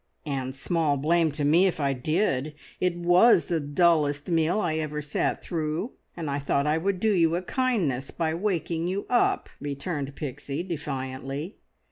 [0.25, 2.55] "And small blame to me if I did!
[2.79, 7.11] It was the dullest meal I ever sat through, and I thought I would do
[7.11, 11.57] you a kindness by waking you up!" returned Pixie defiantly.